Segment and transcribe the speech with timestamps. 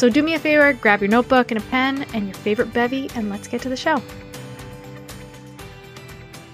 [0.00, 3.10] So do me a favor, grab your notebook and a pen and your favorite bevy,
[3.14, 4.02] and let's get to the show.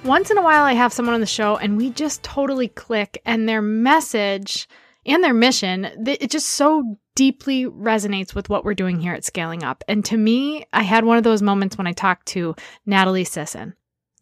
[0.04, 3.22] Once in a while, I have someone on the show and we just totally click,
[3.24, 4.68] and their message
[5.06, 9.62] and their mission, it just so deeply resonates with what we're doing here at Scaling
[9.62, 9.84] Up.
[9.86, 13.74] And to me, I had one of those moments when I talked to Natalie Sisson.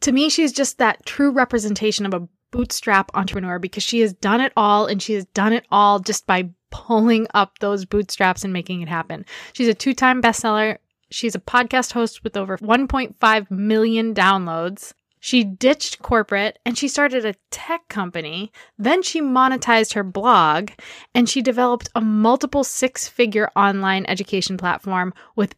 [0.03, 4.43] To me, she's just that true representation of a bootstrap entrepreneur because she has done
[4.43, 8.53] it all and she has done it all just by pulling up those bootstraps and
[8.53, 9.25] making it happen.
[9.53, 10.79] She's a two time bestseller.
[11.09, 14.93] She's a podcast host with over 1.5 million downloads.
[15.21, 18.51] She ditched corporate and she started a tech company.
[18.77, 20.71] Then she monetized her blog
[21.15, 25.55] and she developed a multiple six figure online education platform with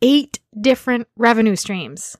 [0.00, 2.16] eight different revenue streams.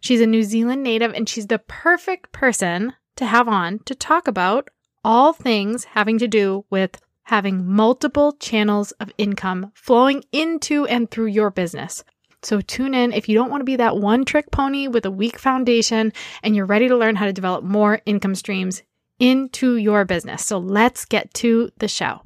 [0.00, 4.26] She's a New Zealand native and she's the perfect person to have on to talk
[4.26, 4.70] about
[5.04, 11.26] all things having to do with having multiple channels of income flowing into and through
[11.26, 12.04] your business.
[12.42, 15.10] So tune in if you don't want to be that one trick pony with a
[15.10, 16.12] weak foundation
[16.44, 18.84] and you're ready to learn how to develop more income streams
[19.18, 20.46] into your business.
[20.46, 22.22] So let's get to the show.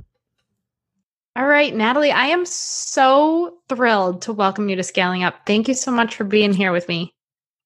[1.35, 5.47] All right, Natalie, I am so thrilled to welcome you to Scaling Up.
[5.47, 7.15] Thank you so much for being here with me.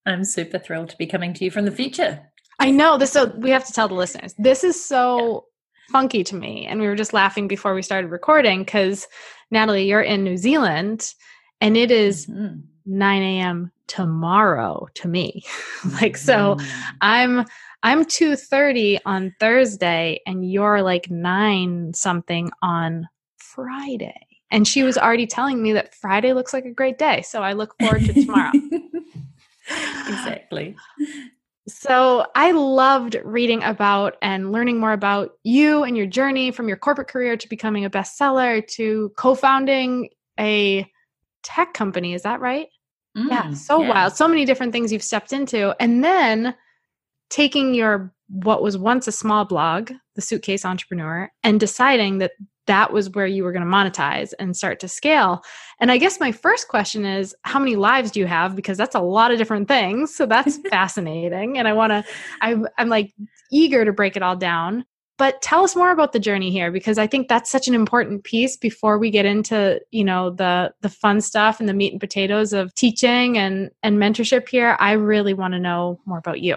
[0.06, 2.20] I'm super thrilled to be coming to you from the future.
[2.60, 4.34] I know this so we have to tell the listeners.
[4.38, 5.46] This is so
[5.90, 6.66] funky to me.
[6.66, 9.06] And we were just laughing before we started recording because
[9.50, 11.14] Natalie, you're in New Zealand
[11.60, 12.60] and it is mm-hmm.
[12.86, 13.72] 9 a.m.
[13.86, 15.44] tomorrow to me.
[16.00, 16.66] like so mm.
[17.00, 17.44] I'm
[17.82, 24.26] I'm 2:30 on Thursday and you're like 9 something on Friday.
[24.50, 27.22] And she was already telling me that Friday looks like a great day.
[27.22, 28.52] So I look forward to tomorrow.
[30.08, 30.76] exactly.
[31.66, 36.76] So I loved reading about and learning more about you and your journey from your
[36.76, 40.86] corporate career to becoming a bestseller to co-founding a
[41.42, 42.14] tech company.
[42.14, 42.68] Is that right?
[43.16, 43.88] Mm, yeah, so yeah.
[43.88, 44.12] wild.
[44.14, 45.74] So many different things you've stepped into.
[45.80, 46.54] And then
[47.30, 52.32] taking your what was once a small blog, The Suitcase Entrepreneur, and deciding that
[52.66, 55.42] that was where you were going to monetize and start to scale.
[55.80, 58.94] And I guess my first question is how many lives do you have because that's
[58.94, 60.14] a lot of different things.
[60.14, 62.04] So that's fascinating and I want to
[62.40, 63.12] I'm I'm like
[63.52, 64.84] eager to break it all down.
[65.16, 68.24] But tell us more about the journey here because I think that's such an important
[68.24, 72.00] piece before we get into, you know, the the fun stuff and the meat and
[72.00, 74.76] potatoes of teaching and and mentorship here.
[74.80, 76.56] I really want to know more about you.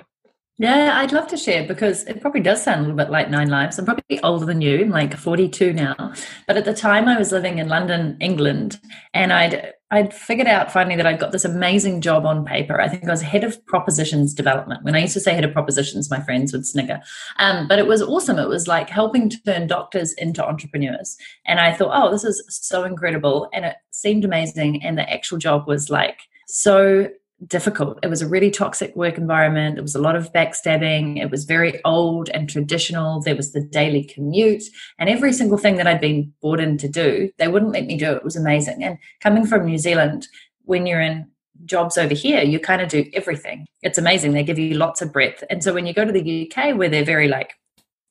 [0.60, 3.50] Yeah, I'd love to share because it probably does sound a little bit like Nine
[3.50, 3.78] Lives.
[3.78, 4.80] I'm probably older than you.
[4.80, 6.14] I'm like 42 now.
[6.48, 8.80] But at the time I was living in London, England,
[9.14, 12.82] and I'd I'd figured out finally that I'd got this amazing job on paper.
[12.82, 14.84] I think I was head of propositions development.
[14.84, 17.00] When I used to say head of propositions, my friends would snigger.
[17.38, 18.38] Um, but it was awesome.
[18.38, 21.16] It was like helping turn doctors into entrepreneurs.
[21.46, 23.48] And I thought, oh, this is so incredible.
[23.54, 24.84] And it seemed amazing.
[24.84, 27.10] And the actual job was like so
[27.46, 28.00] difficult.
[28.02, 29.76] It was a really toxic work environment.
[29.76, 31.22] There was a lot of backstabbing.
[31.22, 33.22] It was very old and traditional.
[33.22, 34.64] There was the daily commute
[34.98, 37.98] and every single thing that I'd been brought in to do, they wouldn't let me
[37.98, 38.12] do.
[38.14, 38.84] It was amazing.
[38.84, 40.28] And coming from New Zealand,
[40.64, 41.28] when you're in
[41.66, 43.66] jobs over here, you kind of do everything.
[43.82, 44.34] It's amazing.
[44.34, 45.44] They give you lots of breadth.
[45.50, 47.54] And so when you go to the UK, where they're very like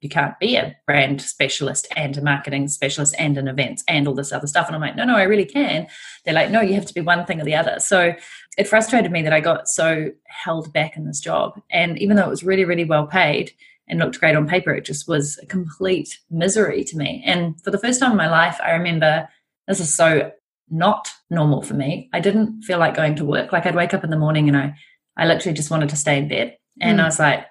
[0.01, 4.15] you can't be a brand specialist and a marketing specialist and an events and all
[4.15, 4.67] this other stuff.
[4.67, 5.87] And I'm like, no, no, I really can.
[6.25, 7.77] They're like, no, you have to be one thing or the other.
[7.79, 8.15] So
[8.59, 11.61] it frustrated me that I got so held back in this job.
[11.71, 13.53] And even though it was really, really well paid
[13.89, 17.23] and looked great on paper, it just was a complete misery to me.
[17.25, 19.29] And for the first time in my life, I remember
[19.67, 20.31] this is so
[20.69, 22.11] not normal for me.
[22.13, 23.53] I didn't feel like going to work.
[23.53, 24.75] Like I'd wake up in the morning and I
[25.17, 26.59] I literally just wanted to stay in bed.
[26.81, 27.03] And mm.
[27.03, 27.47] I was like,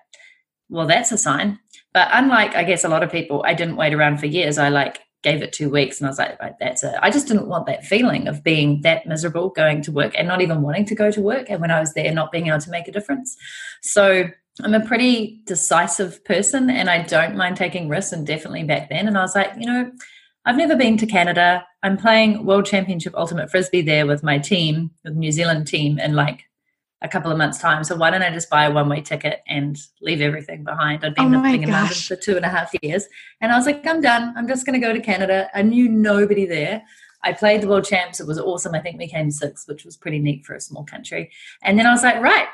[0.69, 1.59] well, that's a sign.
[1.95, 4.57] But unlike, I guess, a lot of people, I didn't wait around for years.
[4.57, 6.93] I like gave it two weeks and I was like, right, that's it.
[7.01, 10.41] I just didn't want that feeling of being that miserable going to work and not
[10.41, 11.49] even wanting to go to work.
[11.49, 13.37] And when I was there, not being able to make a difference.
[13.81, 14.25] So
[14.61, 19.07] I'm a pretty decisive person and I don't mind taking risks and definitely back then.
[19.07, 19.89] And I was like, you know,
[20.43, 21.65] I've never been to Canada.
[21.81, 26.13] I'm playing World Championship Ultimate Frisbee there with my team, with New Zealand team in
[26.13, 26.43] like
[27.05, 27.83] a couple of months' time.
[27.83, 31.05] So why don't I just buy a one way ticket and leave everything behind?
[31.05, 33.05] I'd been oh living in London for two and a half years.
[33.39, 34.33] And I was like, I'm done.
[34.35, 35.49] I'm just going to go to Canada.
[35.53, 36.81] I knew nobody there.
[37.23, 38.19] I played the world champs.
[38.19, 38.75] It was awesome.
[38.75, 41.31] I think we came sixth, which was pretty neat for a small country.
[41.61, 42.47] And then I was like, right.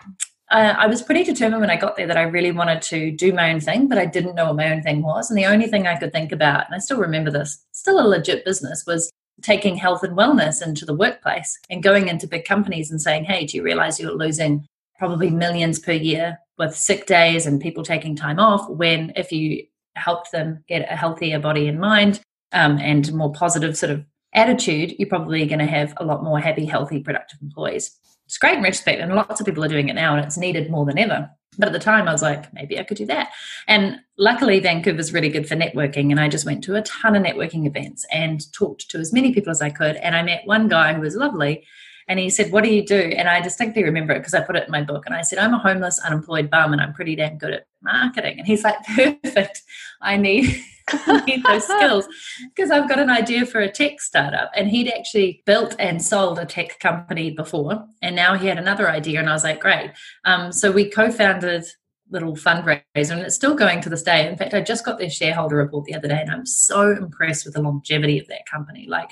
[0.50, 3.32] Uh, I was pretty determined when I got there that I really wanted to do
[3.32, 5.30] my own thing, but I didn't know what my own thing was.
[5.30, 8.06] And the only thing I could think about, and I still remember this, still a
[8.06, 9.10] legit business, was
[9.42, 13.46] taking health and wellness into the workplace and going into big companies and saying, hey,
[13.46, 14.66] do you realize you're losing
[14.98, 19.66] probably millions per year with sick days and people taking time off when if you
[19.96, 22.22] helped them get a healthier body and mind
[22.52, 26.40] um, and more positive sort of attitude, you're probably going to have a lot more
[26.40, 27.98] happy, healthy, productive employees.
[28.32, 30.72] It's great in retrospect, and lots of people are doing it now, and it's needed
[30.72, 31.30] more than ever.
[31.58, 33.30] But at the time, I was like, maybe I could do that.
[33.68, 36.12] And luckily, Vancouver's really good for networking.
[36.12, 39.34] And I just went to a ton of networking events and talked to as many
[39.34, 39.98] people as I could.
[39.98, 41.68] And I met one guy who was lovely.
[42.12, 43.14] And he said, What do you do?
[43.16, 45.06] And I distinctly remember it because I put it in my book.
[45.06, 48.38] And I said, I'm a homeless, unemployed bum, and I'm pretty damn good at marketing.
[48.38, 48.76] And he's like,
[49.24, 49.62] Perfect.
[50.02, 50.62] I need.
[50.90, 52.06] I need those skills
[52.54, 54.52] because I've got an idea for a tech startup.
[54.58, 57.86] And he'd actually built and sold a tech company before.
[58.02, 59.20] And now he had another idea.
[59.20, 59.92] And I was like, great.
[60.26, 61.64] Um, so we co founded
[62.10, 64.28] little fundraiser and it's still going to this day.
[64.28, 67.46] In fact, I just got their shareholder report the other day and I'm so impressed
[67.46, 68.86] with the longevity of that company.
[68.90, 69.12] Like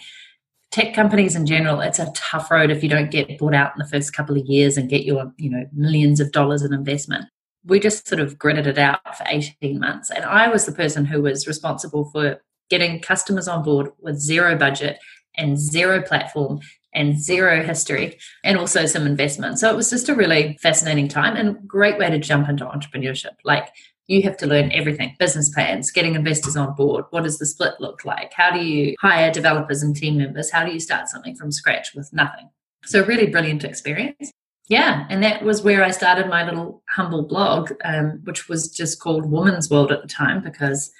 [0.72, 3.80] tech companies in general, it's a tough road if you don't get bought out in
[3.80, 7.26] the first couple of years and get your, you know, millions of dollars in investment.
[7.66, 10.10] We just sort of gritted it out for 18 months.
[10.10, 14.56] And I was the person who was responsible for getting customers on board with zero
[14.56, 15.00] budget
[15.36, 16.60] and zero platform
[16.94, 19.60] and zero history and also some investment.
[19.60, 23.36] So it was just a really fascinating time and great way to jump into entrepreneurship.
[23.44, 23.70] Like
[24.10, 27.06] you have to learn everything business plans, getting investors on board.
[27.12, 28.34] What does the split look like?
[28.34, 30.52] How do you hire developers and team members?
[30.52, 32.50] How do you start something from scratch with nothing?
[32.86, 34.32] So, really brilliant experience.
[34.68, 39.00] Yeah, and that was where I started my little humble blog, um, which was just
[39.00, 40.92] called Woman's World at the time because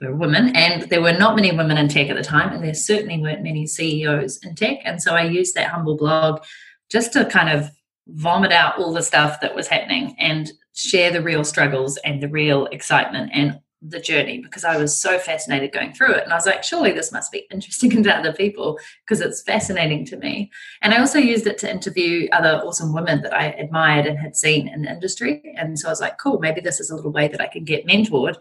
[0.00, 2.74] we're women and there were not many women in tech at the time, and there
[2.74, 4.80] certainly weren't many CEOs in tech.
[4.84, 6.42] And so I used that humble blog
[6.90, 7.70] just to kind of
[8.08, 12.28] vomit out all the stuff that was happening and share the real struggles and the
[12.28, 16.24] real excitement and the journey because I was so fascinated going through it.
[16.24, 20.04] And I was like, surely this must be interesting to other people because it's fascinating
[20.06, 20.50] to me.
[20.82, 24.36] And I also used it to interview other awesome women that I admired and had
[24.36, 25.54] seen in the industry.
[25.56, 27.64] And so I was like, cool, maybe this is a little way that I can
[27.64, 28.36] get mentored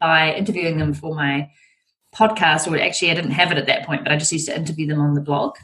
[0.00, 1.50] by interviewing them for my
[2.14, 2.70] podcast.
[2.70, 4.86] Or actually, I didn't have it at that point, but I just used to interview
[4.86, 5.56] them on the blog.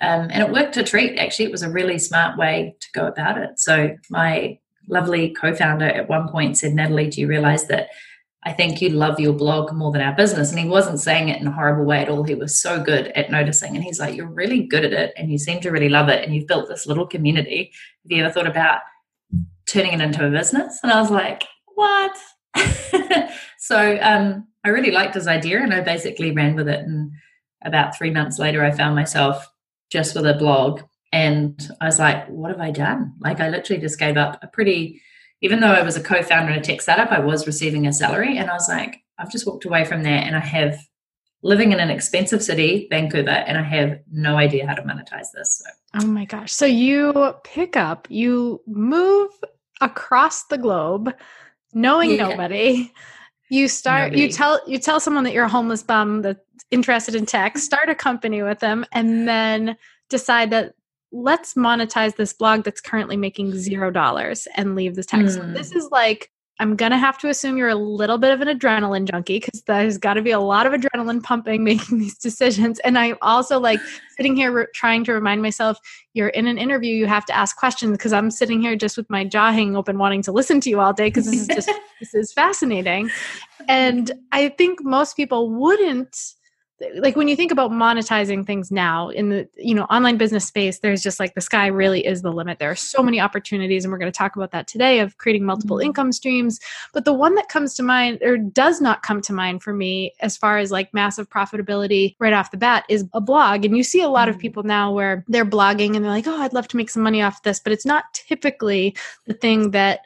[0.00, 1.44] Um, and it worked a treat, actually.
[1.44, 3.60] It was a really smart way to go about it.
[3.60, 4.58] So my
[4.88, 7.90] lovely co-founder at one point said, Natalie, do you realize that
[8.44, 10.50] I think you love your blog more than our business?
[10.50, 12.24] And he wasn't saying it in a horrible way at all.
[12.24, 13.76] He was so good at noticing.
[13.76, 16.24] And he's like, You're really good at it and you seem to really love it.
[16.24, 17.72] And you've built this little community.
[18.02, 18.80] Have you ever thought about
[19.66, 20.80] turning it into a business?
[20.82, 21.44] And I was like,
[21.74, 22.16] What?
[23.58, 26.80] so um, I really liked his idea and I basically ran with it.
[26.80, 27.12] And
[27.64, 29.48] about three months later, I found myself
[29.90, 33.12] just with a blog and I was like, what have I done?
[33.20, 35.02] Like, I literally just gave up a pretty,
[35.42, 37.92] even though I was a co founder in a tech startup, I was receiving a
[37.92, 38.38] salary.
[38.38, 40.78] And I was like, I've just walked away from that and I have
[41.42, 45.62] living in an expensive city, Vancouver, and I have no idea how to monetize this.
[45.62, 46.00] So.
[46.00, 46.52] Oh my gosh.
[46.52, 49.30] So you pick up, you move
[49.80, 51.12] across the globe,
[51.74, 52.28] knowing yeah.
[52.28, 52.90] nobody.
[53.50, 54.22] You start nobody.
[54.22, 56.40] you tell you tell someone that you're a homeless bum that's
[56.70, 59.76] interested in tech, start a company with them, and then
[60.08, 60.74] decide that
[61.12, 65.38] let's monetize this blog that's currently making zero dollars and leave this text.
[65.38, 65.54] Mm.
[65.54, 68.46] This is like, I'm going to have to assume you're a little bit of an
[68.46, 72.78] adrenaline junkie because there's got to be a lot of adrenaline pumping making these decisions.
[72.80, 73.80] And I'm also like
[74.16, 75.78] sitting here re- trying to remind myself
[76.14, 79.08] you're in an interview, you have to ask questions because I'm sitting here just with
[79.10, 81.70] my jaw hanging open, wanting to listen to you all day because this is just,
[82.00, 83.10] this is fascinating.
[83.68, 86.16] And I think most people wouldn't
[86.96, 90.78] like when you think about monetizing things now in the you know online business space
[90.80, 93.92] there's just like the sky really is the limit there are so many opportunities and
[93.92, 95.86] we're going to talk about that today of creating multiple mm-hmm.
[95.86, 96.60] income streams
[96.92, 100.12] but the one that comes to mind or does not come to mind for me
[100.20, 103.82] as far as like massive profitability right off the bat is a blog and you
[103.82, 104.36] see a lot mm-hmm.
[104.36, 107.02] of people now where they're blogging and they're like oh I'd love to make some
[107.02, 108.96] money off this but it's not typically
[109.26, 110.00] the thing that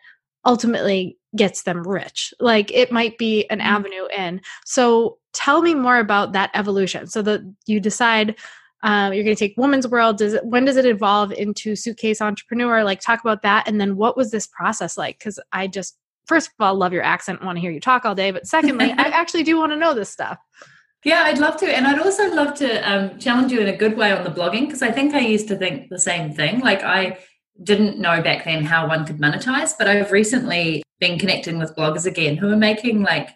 [0.44, 2.32] ultimately gets them rich.
[2.40, 3.68] Like it might be an mm-hmm.
[3.68, 4.40] avenue in.
[4.64, 7.06] So tell me more about that evolution.
[7.06, 8.36] So that you decide
[8.82, 10.18] um, you're going to take woman's world.
[10.18, 12.84] Does it, when does it evolve into suitcase entrepreneur?
[12.84, 13.66] Like talk about that.
[13.66, 15.18] And then what was this process like?
[15.18, 18.14] Because I just first of all love your accent, want to hear you talk all
[18.14, 18.30] day.
[18.30, 20.38] But secondly, I actually do want to know this stuff.
[21.04, 21.66] Yeah, I'd love to.
[21.66, 24.66] And I'd also love to um, challenge you in a good way on the blogging
[24.66, 26.60] because I think I used to think the same thing.
[26.60, 27.18] Like I
[27.62, 32.06] didn't know back then how one could monetize, but I've recently been connecting with bloggers
[32.06, 33.30] again who are making like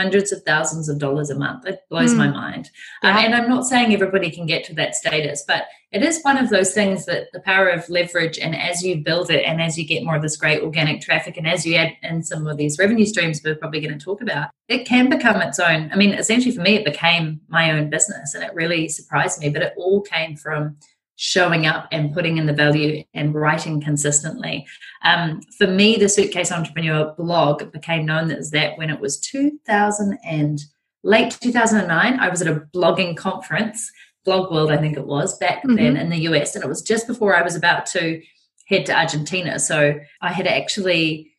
[0.00, 1.66] hundreds of thousands of dollars a month.
[1.66, 2.18] It blows mm.
[2.18, 2.70] my mind.
[3.02, 3.18] Um, yeah.
[3.18, 6.38] Um, and I'm not saying everybody can get to that status, but it is one
[6.38, 9.76] of those things that the power of leverage, and as you build it, and as
[9.76, 12.56] you get more of this great organic traffic, and as you add in some of
[12.56, 15.90] these revenue streams we're probably going to talk about, it can become its own.
[15.92, 19.50] I mean, essentially for me, it became my own business, and it really surprised me.
[19.50, 20.76] But it all came from
[21.22, 24.66] showing up and putting in the value and writing consistently.
[25.04, 30.18] Um, for me, the Suitcase Entrepreneur blog became known as that when it was 2000
[30.24, 30.62] and
[31.02, 32.18] late 2009.
[32.18, 33.92] I was at a blogging conference,
[34.24, 35.74] Blog World, I think it was, back mm-hmm.
[35.74, 38.22] then in the US, and it was just before I was about to
[38.66, 39.58] head to Argentina.
[39.58, 41.29] So I had actually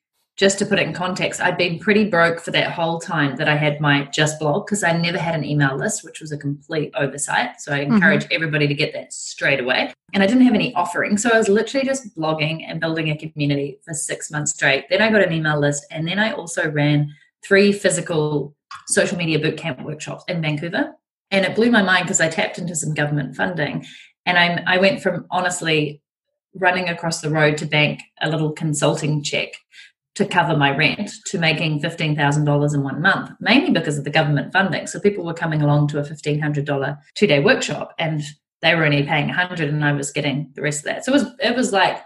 [0.42, 3.48] just to put it in context, I'd been pretty broke for that whole time that
[3.48, 6.38] I had my just blog because I never had an email list, which was a
[6.38, 7.62] complete oversight.
[7.62, 8.34] So I encourage mm-hmm.
[8.34, 9.94] everybody to get that straight away.
[10.16, 11.20] And I didn't have any offering.
[11.20, 14.86] So I was literally just blogging and building a community for six months straight.
[14.90, 15.86] Then I got an email list.
[15.92, 17.14] And then I also ran
[17.46, 18.56] three physical
[18.88, 20.96] social media bootcamp workshops in Vancouver.
[21.30, 23.86] And it blew my mind because I tapped into some government funding.
[24.26, 26.02] And I, I went from honestly
[26.56, 29.54] running across the road to bank a little consulting check
[30.16, 34.52] to cover my rent to making $15,000 in one month, mainly because of the government
[34.52, 34.88] funding.
[34.88, 38.22] So people were coming along to a $1,500 two day workshop and
[38.62, 41.06] they were only paying 100 and I was getting the rest of that.
[41.06, 42.02] So it was, it was like,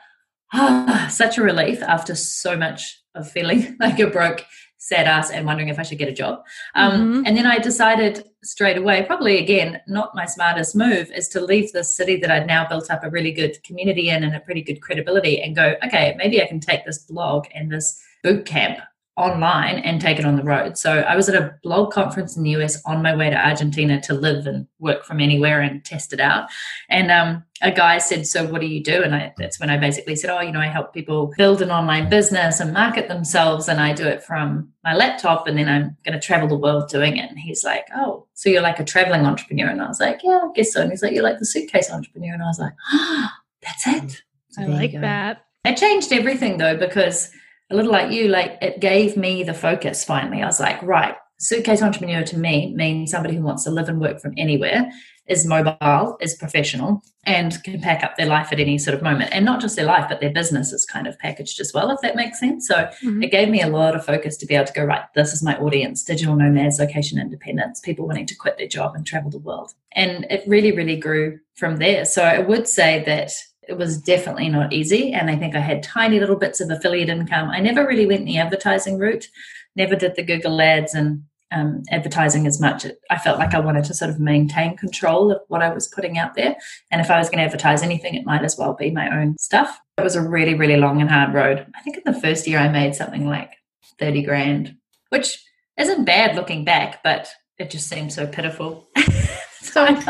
[0.53, 4.45] ah, such a relief after so much of feeling like a broke
[4.85, 6.43] sad ass and wondering if I should get a job.
[6.75, 7.23] Um, mm-hmm.
[7.25, 11.71] And then I decided straight away, probably again, not my smartest move, is to leave
[11.71, 14.61] this city that I'd now built up a really good community in and a pretty
[14.61, 18.77] good credibility and go, okay, maybe I can take this blog and this boot camp
[19.17, 20.77] online and take it on the road.
[20.77, 24.01] So I was at a blog conference in the US on my way to Argentina
[24.01, 26.49] to live and work from anywhere and test it out.
[26.89, 29.77] And um, a guy said, "So what do you do?" And I, that's when I
[29.77, 33.69] basically said, "Oh, you know, I help people build an online business and market themselves,
[33.69, 36.89] and I do it from my laptop, and then I'm going to travel the world
[36.89, 40.01] doing it." And he's like, "Oh, so you're like a traveling entrepreneur?" And I was
[40.01, 42.47] like, "Yeah, I guess so." And he's like, "You're like the suitcase entrepreneur," and I
[42.47, 43.29] was like, oh,
[43.61, 45.45] "That's it." So I like that.
[45.63, 47.31] It changed everything though because
[47.69, 50.41] a little like you, like it gave me the focus finally.
[50.41, 53.99] I was like, right, suitcase entrepreneur to me means somebody who wants to live and
[53.99, 54.91] work from anywhere,
[55.27, 59.31] is mobile, is professional, and can pack up their life at any sort of moment.
[59.33, 61.99] And not just their life, but their business is kind of packaged as well, if
[62.01, 62.67] that makes sense.
[62.67, 63.23] So mm-hmm.
[63.23, 65.41] it gave me a lot of focus to be able to go, right, this is
[65.41, 69.39] my audience digital nomads, location independence, people wanting to quit their job and travel the
[69.39, 69.73] world.
[69.93, 72.05] And it really, really grew from there.
[72.05, 73.31] So I would say that
[73.67, 75.11] it was definitely not easy.
[75.13, 77.49] And I think I had tiny little bits of affiliate income.
[77.49, 79.27] I never really went the advertising route,
[79.75, 82.85] never did the Google ads and um, advertising as much.
[83.09, 86.17] I felt like I wanted to sort of maintain control of what I was putting
[86.17, 86.55] out there.
[86.91, 89.37] And if I was going to advertise anything, it might as well be my own
[89.37, 89.79] stuff.
[89.97, 91.65] It was a really, really long and hard road.
[91.75, 93.51] I think in the first year I made something like
[93.99, 94.75] 30 grand,
[95.09, 95.41] which
[95.77, 98.87] isn't bad looking back, but it just seems so pitiful.
[99.61, 99.85] so,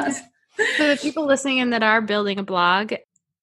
[0.78, 2.94] for the people listening in that are building a blog,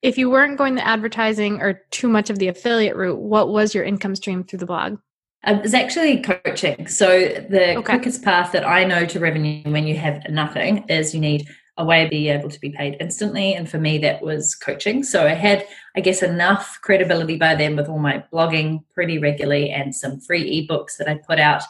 [0.02, 3.74] if you weren't going the advertising or too much of the affiliate route, what was
[3.74, 4.98] your income stream through the blog?
[5.44, 6.86] Um, it's actually coaching.
[6.86, 7.06] So
[7.48, 7.82] the okay.
[7.82, 11.84] quickest path that I know to revenue when you have nothing is you need a
[11.84, 13.54] way to be able to be paid instantly.
[13.54, 15.02] And for me, that was coaching.
[15.02, 15.66] So I had,
[15.96, 20.68] I guess, enough credibility by then with all my blogging pretty regularly and some free
[20.68, 21.62] ebooks that I put out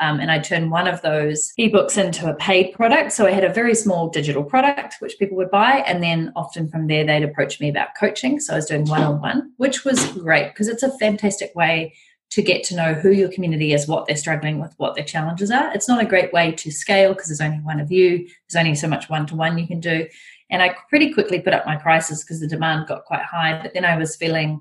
[0.00, 3.12] um, and I turned one of those ebooks into a paid product.
[3.12, 5.82] So I had a very small digital product which people would buy.
[5.86, 8.38] And then often from there, they'd approach me about coaching.
[8.38, 11.94] So I was doing one on one, which was great because it's a fantastic way
[12.30, 15.50] to get to know who your community is, what they're struggling with, what their challenges
[15.50, 15.72] are.
[15.74, 18.74] It's not a great way to scale because there's only one of you, there's only
[18.74, 20.06] so much one to one you can do.
[20.50, 23.60] And I pretty quickly put up my prices because the demand got quite high.
[23.62, 24.60] But then I was feeling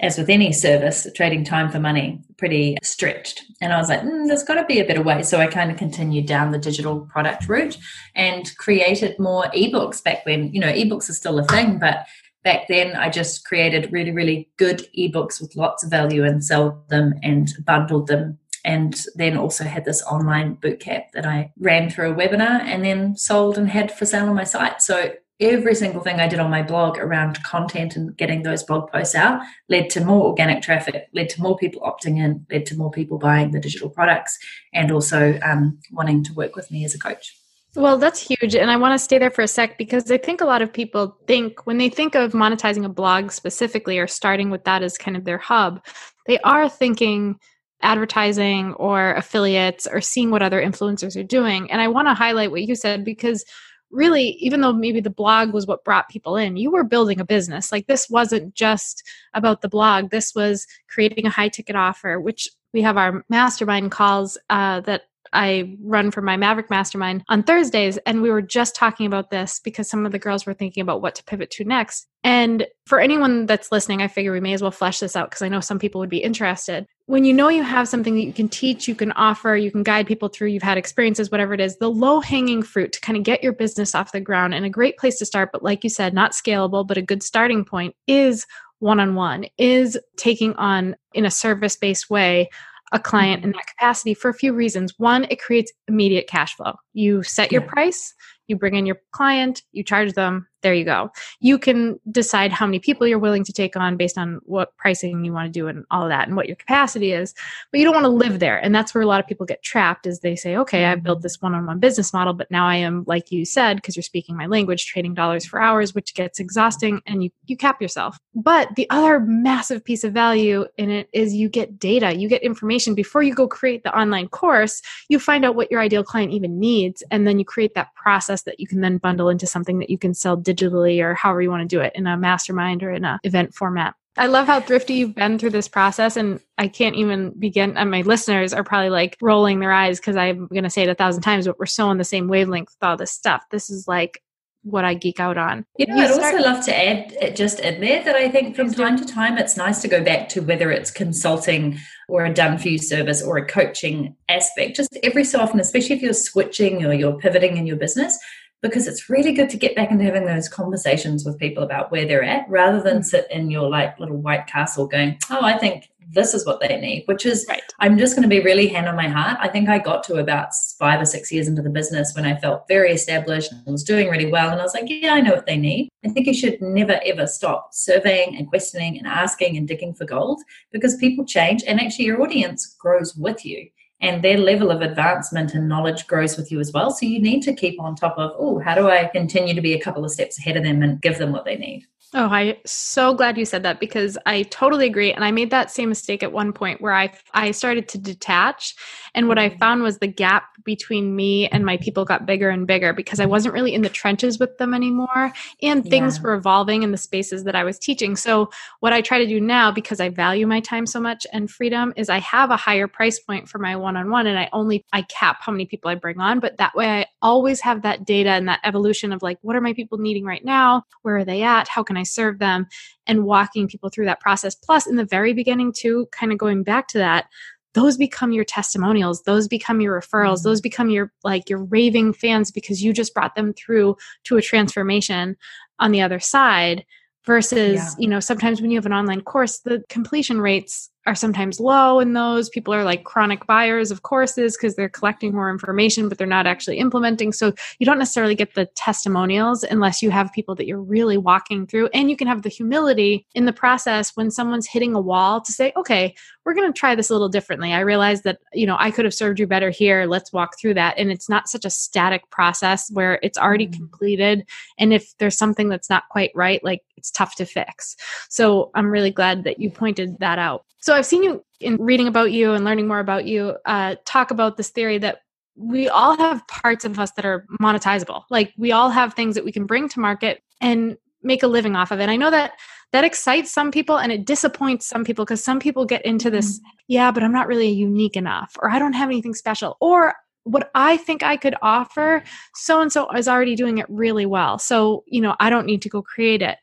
[0.00, 3.42] as with any service, trading time for money, pretty stretched.
[3.60, 5.22] And I was like, mm, there's got to be a better way.
[5.22, 7.76] So I kind of continued down the digital product route
[8.14, 12.06] and created more ebooks back when, you know, ebooks are still a thing, but
[12.42, 16.88] back then I just created really, really good ebooks with lots of value and sold
[16.88, 18.38] them and bundled them.
[18.64, 22.84] And then also had this online boot camp that I ran through a webinar and
[22.84, 24.82] then sold and had for sale on my site.
[24.82, 28.90] So every single thing I did on my blog around content and getting those blog
[28.90, 32.76] posts out led to more organic traffic, led to more people opting in, led to
[32.76, 34.38] more people buying the digital products,
[34.74, 37.36] and also um, wanting to work with me as a coach.
[37.76, 38.56] Well, that's huge.
[38.56, 40.72] And I want to stay there for a sec because I think a lot of
[40.72, 44.98] people think when they think of monetizing a blog specifically or starting with that as
[44.98, 45.80] kind of their hub,
[46.26, 47.38] they are thinking
[47.82, 51.70] advertising or affiliates or seeing what other influencers are doing.
[51.70, 53.44] And I want to highlight what you said because
[53.90, 57.24] really, even though maybe the blog was what brought people in, you were building a
[57.24, 57.72] business.
[57.72, 59.02] Like this wasn't just
[59.34, 63.90] about the blog, this was creating a high ticket offer, which we have our mastermind
[63.90, 67.98] calls uh, that I run for my Maverick Mastermind on Thursdays.
[67.98, 71.02] And we were just talking about this because some of the girls were thinking about
[71.02, 72.06] what to pivot to next.
[72.22, 75.42] And for anyone that's listening, I figure we may as well flesh this out because
[75.42, 76.86] I know some people would be interested.
[77.06, 79.82] When you know you have something that you can teach, you can offer, you can
[79.82, 83.16] guide people through, you've had experiences, whatever it is, the low hanging fruit to kind
[83.16, 85.82] of get your business off the ground and a great place to start, but like
[85.82, 88.46] you said, not scalable, but a good starting point is
[88.78, 92.48] one on one, is taking on in a service based way
[92.92, 93.58] a client in mm-hmm.
[93.58, 94.94] that capacity for a few reasons.
[94.98, 96.74] One, it creates immediate cash flow.
[96.92, 98.14] You set your price,
[98.50, 101.10] you bring in your client, you charge them, there you go.
[101.40, 105.24] You can decide how many people you're willing to take on based on what pricing
[105.24, 107.34] you want to do and all that and what your capacity is.
[107.70, 108.58] But you don't want to live there.
[108.58, 111.22] And that's where a lot of people get trapped is they say, okay, I've built
[111.22, 114.46] this one-on-one business model, but now I am, like you said, because you're speaking my
[114.46, 118.18] language, trading dollars for hours, which gets exhausting and you, you cap yourself.
[118.34, 122.42] But the other massive piece of value in it is you get data, you get
[122.42, 126.32] information before you go create the online course, you find out what your ideal client
[126.32, 127.02] even needs.
[127.10, 129.98] And then you create that process that you can then bundle into something that you
[129.98, 133.04] can sell digitally or however you want to do it in a mastermind or in
[133.04, 133.94] an event format.
[134.16, 137.76] I love how thrifty you've been through this process, and I can't even begin.
[137.76, 140.88] And my listeners are probably like rolling their eyes because I'm going to say it
[140.88, 143.44] a thousand times, but we're so on the same wavelength with all this stuff.
[143.50, 144.20] This is like
[144.62, 145.64] what I geek out on.
[145.78, 148.28] You know, you I'd start- also love to add uh, just in there that I
[148.28, 152.24] think from time to time it's nice to go back to whether it's consulting or
[152.24, 154.76] a done for you service or a coaching aspect.
[154.76, 158.18] Just every so often, especially if you're switching or you're pivoting in your business,
[158.62, 162.04] because it's really good to get back into having those conversations with people about where
[162.04, 163.04] they're at rather than mm.
[163.04, 166.80] sit in your like little white castle going, oh, I think this is what they
[166.80, 167.62] need, which is, right.
[167.78, 169.38] I'm just going to be really hand on my heart.
[169.40, 172.36] I think I got to about five or six years into the business when I
[172.36, 174.50] felt very established and was doing really well.
[174.50, 175.88] And I was like, yeah, I know what they need.
[176.04, 180.04] I think you should never, ever stop surveying and questioning and asking and digging for
[180.04, 180.40] gold
[180.72, 183.68] because people change and actually your audience grows with you
[184.00, 186.90] and their level of advancement and knowledge grows with you as well.
[186.90, 189.74] So you need to keep on top of, oh, how do I continue to be
[189.74, 191.86] a couple of steps ahead of them and give them what they need?
[192.12, 195.70] Oh, I'm so glad you said that because I totally agree and I made that
[195.70, 198.74] same mistake at one point where I I started to detach
[199.14, 199.58] and what I mm-hmm.
[199.58, 203.26] found was the gap between me and my people got bigger and bigger because I
[203.26, 206.22] wasn't really in the trenches with them anymore and things yeah.
[206.22, 208.16] were evolving in the spaces that I was teaching.
[208.16, 211.50] So what I try to do now because I value my time so much and
[211.50, 215.02] freedom is I have a higher price point for my one-on-one and I only I
[215.02, 218.30] cap how many people I bring on, but that way I always have that data
[218.30, 220.84] and that evolution of like what are my people needing right now?
[221.02, 221.68] Where are they at?
[221.68, 222.66] How can I serve them
[223.10, 224.54] and walking people through that process.
[224.54, 227.26] Plus, in the very beginning, too, kind of going back to that,
[227.74, 230.48] those become your testimonials those become your referrals mm-hmm.
[230.48, 234.42] those become your like your raving fans because you just brought them through to a
[234.42, 235.36] transformation
[235.78, 236.84] on the other side
[237.24, 237.90] versus yeah.
[237.98, 241.98] you know sometimes when you have an online course the completion rates are sometimes low
[241.98, 242.48] in those.
[242.48, 246.46] People are like chronic buyers of courses because they're collecting more information, but they're not
[246.46, 247.32] actually implementing.
[247.32, 251.66] So you don't necessarily get the testimonials unless you have people that you're really walking
[251.66, 251.88] through.
[251.92, 255.50] And you can have the humility in the process when someone's hitting a wall to
[255.50, 257.72] say, okay, we're going to try this a little differently.
[257.72, 260.06] I realize that, you know, I could have served you better here.
[260.06, 260.96] Let's walk through that.
[260.96, 263.76] And it's not such a static process where it's already mm-hmm.
[263.76, 264.46] completed.
[264.78, 267.96] And if there's something that's not quite right, like it's tough to fix.
[268.28, 270.64] So I'm really glad that you pointed that out.
[270.82, 274.30] So I've seen you in reading about you and learning more about you uh, talk
[274.30, 275.22] about this theory that
[275.56, 278.24] we all have parts of us that are monetizable.
[278.30, 281.74] Like we all have things that we can bring to market and make a living
[281.74, 282.10] off of it.
[282.10, 282.52] I know that
[282.92, 286.58] that excites some people and it disappoints some people because some people get into this,
[286.58, 286.68] mm-hmm.
[286.88, 290.70] yeah, but I'm not really unique enough, or I don't have anything special, or what
[290.74, 292.22] I think I could offer,
[292.54, 294.58] so and so is already doing it really well.
[294.58, 296.58] So, you know, I don't need to go create it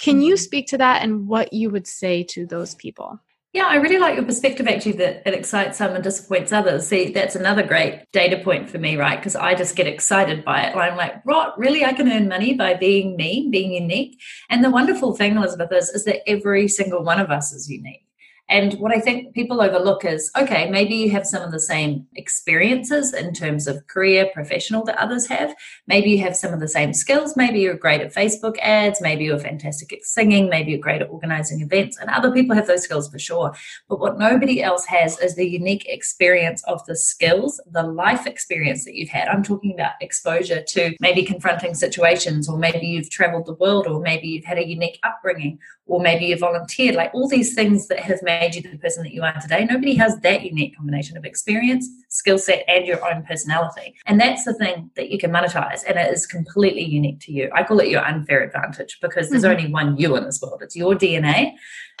[0.00, 3.20] Can you speak to that and what you would say to those people?
[3.54, 6.88] Yeah, I really like your perspective actually that it excites some and disappoints others.
[6.88, 9.16] See, that's another great data point for me, right?
[9.16, 10.74] Because I just get excited by it.
[10.74, 11.56] I'm like, what?
[11.56, 11.84] Really?
[11.84, 14.20] I can earn money by being me, being unique.
[14.50, 18.03] And the wonderful thing, Elizabeth, is, is that every single one of us is unique.
[18.50, 22.06] And what I think people overlook is okay, maybe you have some of the same
[22.14, 25.54] experiences in terms of career, professional that others have.
[25.86, 27.38] Maybe you have some of the same skills.
[27.38, 29.00] Maybe you're great at Facebook ads.
[29.00, 30.50] Maybe you're fantastic at singing.
[30.50, 31.98] Maybe you're great at organizing events.
[31.98, 33.54] And other people have those skills for sure.
[33.88, 38.84] But what nobody else has is the unique experience of the skills, the life experience
[38.84, 39.28] that you've had.
[39.28, 44.00] I'm talking about exposure to maybe confronting situations, or maybe you've traveled the world, or
[44.00, 48.00] maybe you've had a unique upbringing, or maybe you volunteered, like all these things that
[48.00, 49.64] have made you the person that you are today.
[49.64, 53.94] Nobody has that unique combination of experience, skill set, and your own personality.
[54.06, 57.50] And that's the thing that you can monetize, and it is completely unique to you.
[57.54, 59.58] I call it your unfair advantage because there's mm-hmm.
[59.58, 60.62] only one you in this world.
[60.62, 61.54] It's your DNA,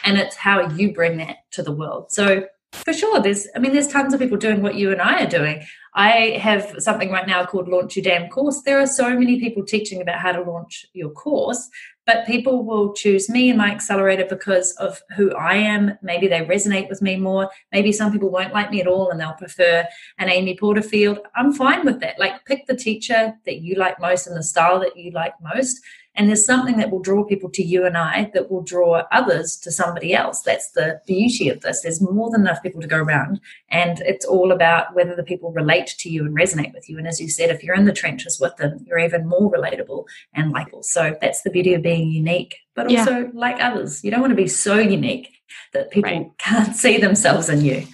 [0.04, 2.12] and it's how you bring that to the world.
[2.12, 5.22] So for sure there's i mean there's tons of people doing what you and i
[5.22, 9.16] are doing i have something right now called launch your damn course there are so
[9.16, 11.68] many people teaching about how to launch your course
[12.06, 15.98] but people will choose me and my accelerator because of who I am.
[16.02, 17.50] Maybe they resonate with me more.
[17.72, 19.86] Maybe some people won't like me at all and they'll prefer
[20.18, 21.20] an Amy Porterfield.
[21.34, 22.18] I'm fine with that.
[22.18, 25.80] Like, pick the teacher that you like most and the style that you like most.
[26.16, 29.56] And there's something that will draw people to you and I that will draw others
[29.58, 30.42] to somebody else.
[30.42, 31.82] That's the beauty of this.
[31.82, 33.40] There's more than enough people to go around.
[33.68, 36.98] And it's all about whether the people relate to you and resonate with you.
[36.98, 40.04] And as you said, if you're in the trenches with them, you're even more relatable
[40.34, 40.82] and likable.
[40.82, 43.28] So that's the beauty of being unique, but also yeah.
[43.32, 44.04] like others.
[44.04, 45.30] You don't want to be so unique
[45.72, 46.30] that people right.
[46.38, 47.86] can't see themselves in you.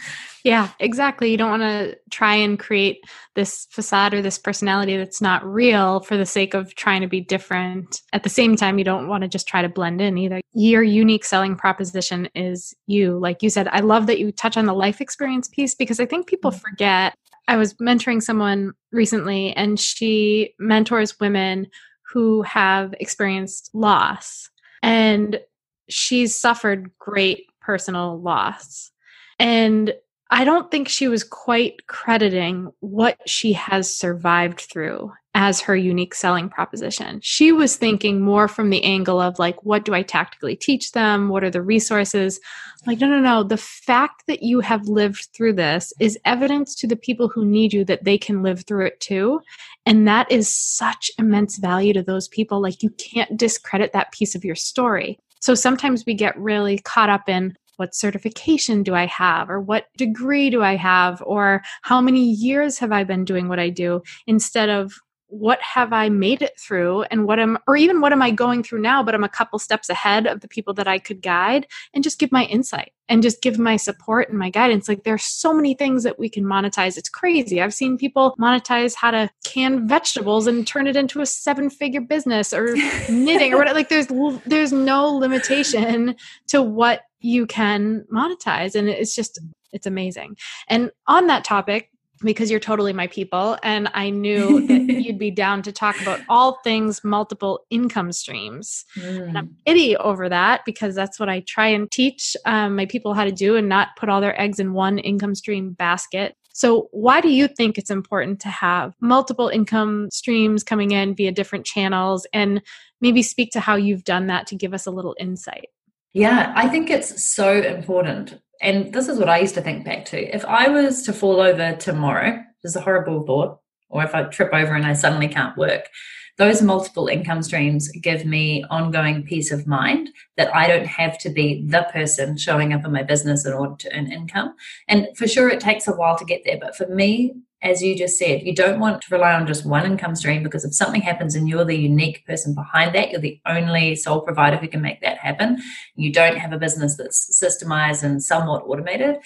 [0.45, 1.31] Yeah, exactly.
[1.31, 6.01] You don't want to try and create this facade or this personality that's not real
[6.01, 8.01] for the sake of trying to be different.
[8.13, 10.41] At the same time, you don't want to just try to blend in either.
[10.53, 13.19] Your unique selling proposition is you.
[13.19, 16.07] Like you said, I love that you touch on the life experience piece because I
[16.07, 16.61] think people mm-hmm.
[16.61, 17.15] forget.
[17.49, 21.67] I was mentoring someone recently and she mentors women
[22.13, 24.51] who have experienced loss
[24.83, 25.41] and
[25.89, 28.91] she's suffered great personal loss.
[29.39, 29.95] And
[30.33, 36.15] I don't think she was quite crediting what she has survived through as her unique
[36.15, 37.21] selling proposition.
[37.23, 41.29] She was thinking more from the angle of like, what do I tactically teach them?
[41.29, 42.41] What are the resources?
[42.87, 43.43] Like, no, no, no.
[43.43, 47.73] The fact that you have lived through this is evidence to the people who need
[47.73, 49.41] you that they can live through it too.
[49.87, 52.61] And that is such immense value to those people.
[52.61, 55.19] Like, you can't discredit that piece of your story.
[55.41, 59.87] So sometimes we get really caught up in, what certification do I have or what
[59.97, 64.03] degree do I have or how many years have I been doing what I do
[64.27, 64.93] instead of
[65.29, 68.63] what have I made it through and what am or even what am I going
[68.63, 71.67] through now but I'm a couple steps ahead of the people that I could guide
[71.95, 74.89] and just give my insight and just give my support and my guidance.
[74.89, 76.97] Like there's so many things that we can monetize.
[76.97, 77.61] It's crazy.
[77.61, 82.01] I've seen people monetize how to can vegetables and turn it into a seven figure
[82.01, 82.75] business or
[83.09, 84.09] knitting or what like there's
[84.47, 86.17] there's no limitation
[86.49, 89.39] to what you can monetize and it's just
[89.73, 90.37] it's amazing
[90.69, 91.91] and on that topic
[92.23, 96.21] because you're totally my people and i knew that you'd be down to talk about
[96.29, 99.29] all things multiple income streams mm.
[99.29, 99.55] and i'm mm.
[99.67, 103.33] itty over that because that's what i try and teach um, my people how to
[103.33, 107.29] do and not put all their eggs in one income stream basket so why do
[107.29, 112.61] you think it's important to have multiple income streams coming in via different channels and
[113.01, 115.69] maybe speak to how you've done that to give us a little insight
[116.13, 118.41] yeah, I think it's so important.
[118.63, 120.19] And this is what I used to think back to.
[120.19, 124.25] If I was to fall over tomorrow, which is a horrible thought, or if I
[124.25, 125.89] trip over and I suddenly can't work,
[126.37, 131.31] those multiple income streams give me ongoing peace of mind that I don't have to
[131.31, 134.55] be the person showing up in my business in order to earn income.
[134.89, 136.59] And for sure, it takes a while to get there.
[136.59, 139.85] But for me, as you just said, you don't want to rely on just one
[139.85, 143.41] income stream because if something happens and you're the unique person behind that, you're the
[143.47, 145.59] only sole provider who can make that happen.
[145.95, 149.17] You don't have a business that's systemized and somewhat automated.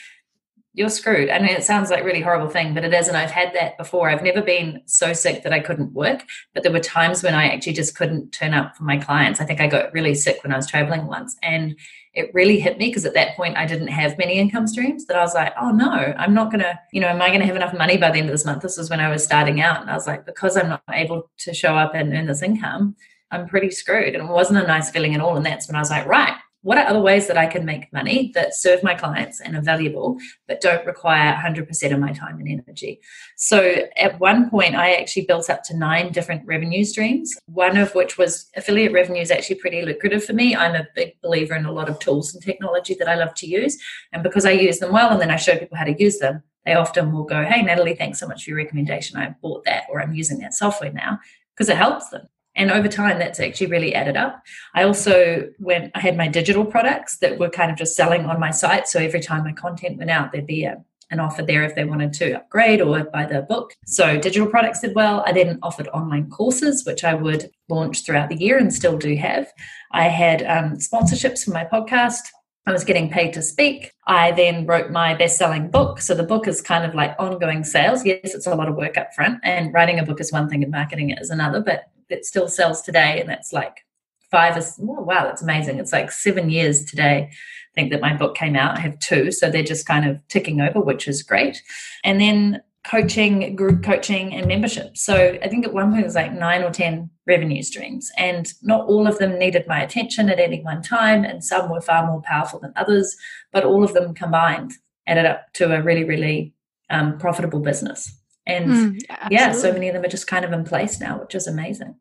[0.73, 1.31] You're screwed.
[1.31, 3.07] I mean, it sounds like a really horrible thing, but it is.
[3.07, 4.11] And I've had that before.
[4.11, 7.47] I've never been so sick that I couldn't work, but there were times when I
[7.47, 9.41] actually just couldn't turn up for my clients.
[9.41, 11.37] I think I got really sick when I was traveling once.
[11.45, 11.77] And
[12.15, 15.17] it really hit me because at that point I didn't have many income streams that
[15.17, 17.75] I was like, oh no, I'm not gonna, you know, am I gonna have enough
[17.75, 18.63] money by the end of this month?
[18.63, 19.81] This was when I was starting out.
[19.81, 22.95] And I was like, because I'm not able to show up and earn this income,
[23.33, 24.15] I'm pretty screwed.
[24.15, 25.37] And it wasn't a nice feeling at all.
[25.37, 27.93] And that's when I was like, right, what are other ways that I can make
[27.93, 30.17] money that serve my clients and are valuable,
[30.49, 33.01] but don't require 100% of my time and energy?
[33.37, 37.95] So at one point, I actually built up to nine different revenue streams, one of
[37.95, 40.57] which was affiliate revenue is actually pretty lucrative for me.
[40.57, 43.47] I'm a big believer in a lot of tools and technology that I love to
[43.47, 43.77] use.
[44.15, 46.43] And because I use them well and then I show people how to use them,
[46.65, 49.19] they often will go, Hey, Natalie, thanks so much for your recommendation.
[49.19, 51.19] I bought that or I'm using that software now
[51.55, 52.27] because it helps them.
[52.57, 54.43] And over time, that's actually really added up.
[54.75, 58.39] I also went, I had my digital products that were kind of just selling on
[58.39, 58.87] my site.
[58.87, 61.85] So every time my content went out, there'd be a, an offer there if they
[61.85, 63.75] wanted to upgrade or buy the book.
[63.87, 65.25] So digital products did well.
[65.27, 69.15] I then offered online courses, which I would launch throughout the year and still do
[69.17, 69.53] have.
[69.93, 72.23] I had um, sponsorships for my podcast.
[72.67, 73.93] I was getting paid to speak.
[74.07, 76.01] I then wrote my best selling book.
[76.01, 78.07] So the book is kind of like ongoing sales.
[78.07, 80.63] Yes, it's a lot of work up front, and writing a book is one thing
[80.63, 83.85] and marketing it is another, but it still sells today, and that's like
[84.31, 84.57] five.
[84.57, 85.79] oh, wow, that's amazing!
[85.79, 87.29] It's like seven years today.
[87.31, 88.79] I think that my book came out.
[88.79, 91.61] I have two, so they're just kind of ticking over, which is great.
[92.05, 94.97] And then coaching, group coaching, and membership.
[94.97, 98.53] So I think at one point it was like nine or 10 revenue streams, and
[98.63, 102.07] not all of them needed my attention at any one time, and some were far
[102.07, 103.17] more powerful than others,
[103.53, 104.73] but all of them combined
[105.07, 106.55] added up to a really, really
[106.91, 108.15] um, profitable business.
[108.47, 111.35] And mm, yeah, so many of them are just kind of in place now, which
[111.35, 111.97] is amazing.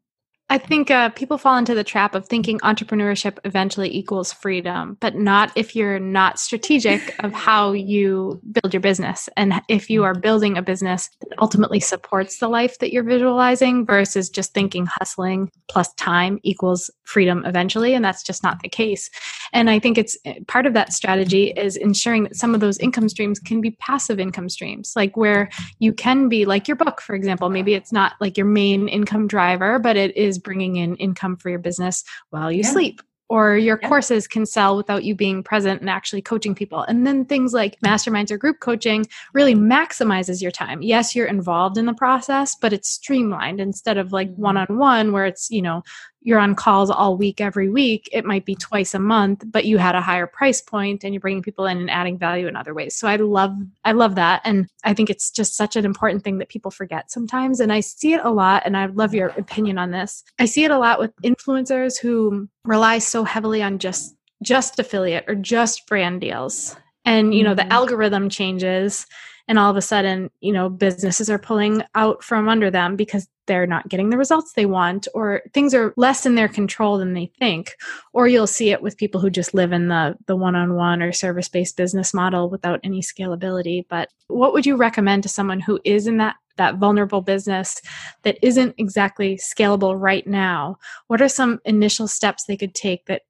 [0.53, 5.15] I think uh, people fall into the trap of thinking entrepreneurship eventually equals freedom, but
[5.15, 9.27] not if you're not strategic of how you build your business.
[9.35, 13.83] And if you are building a business that ultimately supports the life that you're visualizing
[13.83, 17.95] versus just thinking hustling plus time equals freedom eventually.
[17.95, 19.09] And that's just not the case.
[19.53, 22.77] And I think it's eh, part of that strategy is ensuring that some of those
[22.77, 27.01] income streams can be passive income streams, like where you can be like your book,
[27.01, 27.49] for example.
[27.49, 31.49] Maybe it's not like your main income driver, but it is bringing in income for
[31.49, 32.71] your business while you yeah.
[32.71, 33.87] sleep or your yeah.
[33.87, 36.81] courses can sell without you being present and actually coaching people.
[36.83, 40.83] And then things like masterminds or group coaching really maximizes your time.
[40.83, 45.13] Yes, you're involved in the process, but it's streamlined instead of like one on one
[45.13, 45.83] where it's, you know,
[46.23, 49.77] you're on calls all week every week it might be twice a month but you
[49.77, 52.73] had a higher price point and you're bringing people in and adding value in other
[52.73, 52.95] ways.
[52.95, 54.41] So i love i love that.
[54.45, 57.59] And i think it's just such an important thing that people forget sometimes.
[57.59, 60.23] And i see it a lot and i love your opinion on this.
[60.39, 65.25] I see it a lot with influencers who rely so heavily on just just affiliate
[65.27, 66.75] or just brand deals.
[67.05, 67.67] And you know mm-hmm.
[67.67, 69.05] the algorithm changes
[69.47, 73.27] and all of a sudden you know businesses are pulling out from under them because
[73.45, 77.13] they're not getting the results they want or things are less in their control than
[77.13, 77.75] they think.
[78.13, 81.75] Or you'll see it with people who just live in the the one-on-one or service-based
[81.75, 83.85] business model without any scalability.
[83.87, 87.81] But what would you recommend to someone who is in that that vulnerable business
[88.21, 90.77] that isn't exactly scalable right now?
[91.07, 93.23] What are some initial steps they could take that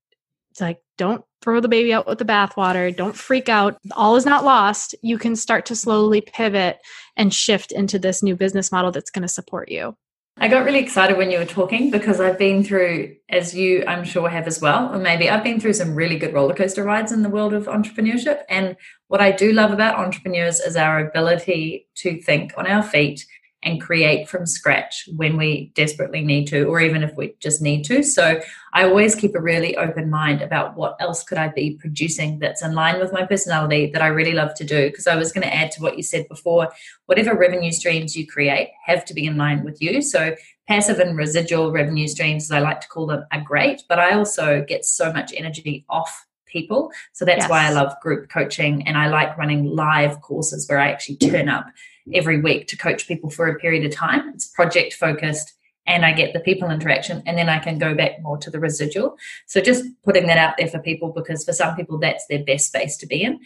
[0.59, 2.95] like don't throw the baby out with the bathwater.
[2.95, 3.77] Don't freak out.
[3.91, 4.95] All is not lost.
[5.01, 6.79] You can start to slowly pivot
[7.17, 9.95] and shift into this new business model that's going to support you.
[10.37, 14.03] I got really excited when you were talking because I've been through, as you I'm
[14.03, 17.11] sure have as well, or maybe I've been through some really good roller coaster rides
[17.11, 18.41] in the world of entrepreneurship.
[18.49, 18.75] And
[19.09, 23.27] what I do love about entrepreneurs is our ability to think on our feet
[23.63, 27.83] and create from scratch when we desperately need to or even if we just need
[27.83, 28.03] to.
[28.03, 28.39] So
[28.73, 32.63] i always keep a really open mind about what else could i be producing that's
[32.63, 34.89] in line with my personality that i really love to do.
[34.89, 36.69] Because i was going to add to what you said before
[37.05, 40.01] whatever revenue streams you create have to be in line with you.
[40.01, 40.35] So
[40.67, 44.13] passive and residual revenue streams as i like to call them are great but i
[44.13, 46.91] also get so much energy off people.
[47.13, 47.49] So that's yes.
[47.49, 51.49] why i love group coaching and i like running live courses where i actually turn
[51.49, 51.65] up
[52.13, 54.29] every week to coach people for a period of time.
[54.33, 55.53] It's project focused
[55.85, 58.59] and I get the people interaction and then I can go back more to the
[58.59, 59.17] residual.
[59.47, 62.67] So just putting that out there for people because for some people that's their best
[62.67, 63.39] space to be in.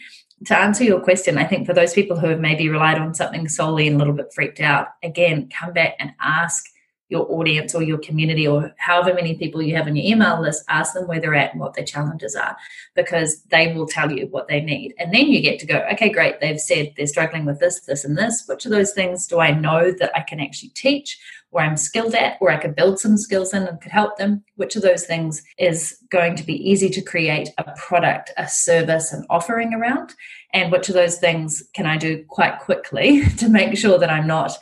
[0.46, 3.48] To answer your question, I think for those people who have maybe relied on something
[3.48, 6.64] solely and a little bit freaked out, again, come back and ask
[7.08, 10.64] your audience or your community or however many people you have on your email list,
[10.68, 12.56] ask them where they're at and what their challenges are
[12.94, 14.94] because they will tell you what they need.
[14.98, 18.04] And then you get to go, okay, great, they've said they're struggling with this, this,
[18.04, 18.44] and this.
[18.46, 21.18] Which of those things do I know that I can actually teach?
[21.50, 24.44] Or I'm skilled at, or I could build some skills in and could help them.
[24.56, 29.14] Which of those things is going to be easy to create a product, a service,
[29.14, 30.14] an offering around?
[30.52, 34.26] And which of those things can I do quite quickly to make sure that I'm
[34.26, 34.58] not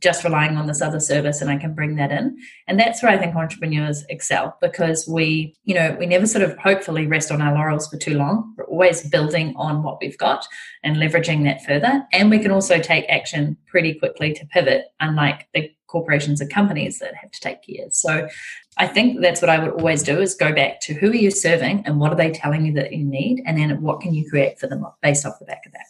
[0.00, 2.36] just relying on this other service and I can bring that in.
[2.66, 6.56] And that's where I think entrepreneurs excel because we, you know, we never sort of
[6.58, 8.54] hopefully rest on our laurels for too long.
[8.56, 10.46] We're always building on what we've got
[10.82, 12.06] and leveraging that further.
[12.12, 16.98] And we can also take action pretty quickly to pivot, unlike the corporations and companies
[16.98, 17.96] that have to take years.
[17.98, 18.28] So
[18.76, 21.30] I think that's what I would always do is go back to who are you
[21.30, 23.42] serving and what are they telling you that you need?
[23.46, 25.86] And then what can you create for them based off the back of that?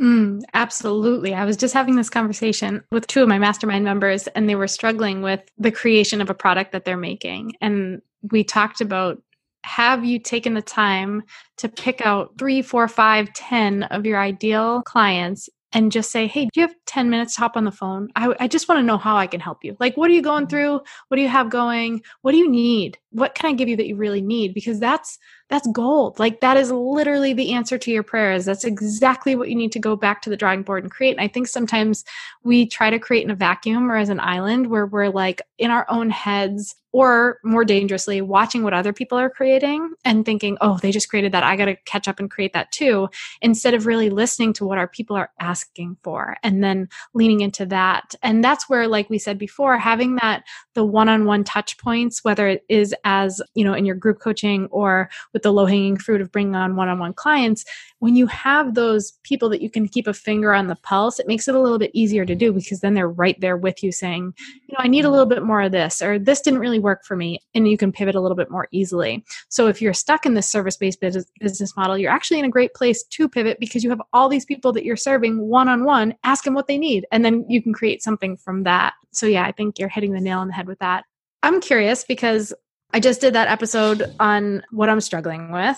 [0.00, 1.34] Mm, absolutely.
[1.34, 4.68] I was just having this conversation with two of my mastermind members, and they were
[4.68, 7.54] struggling with the creation of a product that they're making.
[7.60, 9.22] And we talked about
[9.64, 11.22] have you taken the time
[11.56, 16.44] to pick out three, four, five, ten of your ideal clients and just say, Hey,
[16.44, 18.08] do you have 10 minutes to hop on the phone?
[18.14, 19.76] I, I just want to know how I can help you.
[19.80, 20.50] Like, what are you going mm-hmm.
[20.50, 20.80] through?
[21.08, 22.02] What do you have going?
[22.22, 22.98] What do you need?
[23.16, 24.52] What can I give you that you really need?
[24.52, 26.18] Because that's that's gold.
[26.18, 28.44] Like that is literally the answer to your prayers.
[28.44, 31.12] That's exactly what you need to go back to the drawing board and create.
[31.12, 32.04] And I think sometimes
[32.42, 35.70] we try to create in a vacuum or as an island where we're like in
[35.70, 40.78] our own heads or more dangerously watching what other people are creating and thinking, "Oh,
[40.78, 41.44] they just created that.
[41.44, 43.08] I got to catch up and create that too."
[43.42, 47.66] Instead of really listening to what our people are asking for and then leaning into
[47.66, 48.14] that.
[48.22, 52.64] And that's where like we said before, having that the one-on-one touch points whether it
[52.68, 56.32] is as, you know, in your group coaching or with the low hanging fruit of
[56.32, 57.64] bringing on one on one clients,
[58.00, 61.28] when you have those people that you can keep a finger on the pulse, it
[61.28, 63.92] makes it a little bit easier to do because then they're right there with you
[63.92, 64.34] saying,
[64.66, 67.04] you know, I need a little bit more of this, or this didn't really work
[67.04, 67.38] for me.
[67.54, 69.24] And you can pivot a little bit more easily.
[69.48, 72.74] So if you're stuck in this service based business model, you're actually in a great
[72.74, 76.14] place to pivot because you have all these people that you're serving one on one,
[76.24, 78.94] ask them what they need, and then you can create something from that.
[79.12, 81.04] So yeah, I think you're hitting the nail on the head with that.
[81.42, 82.52] I'm curious because
[82.92, 85.76] I just did that episode on what I'm struggling with.